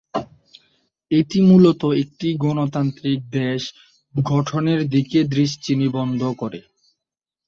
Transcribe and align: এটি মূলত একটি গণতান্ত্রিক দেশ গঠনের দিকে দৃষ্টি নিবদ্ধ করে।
এটি 1.11 1.39
মূলত 1.41 1.81
একটি 2.01 2.27
গণতান্ত্রিক 2.37 3.19
দেশ 3.33 3.61
গঠনের 4.15 4.81
দিকে 4.89 5.19
দৃষ্টি 5.33 5.71
নিবদ্ধ 5.75 6.21
করে। 6.37 6.59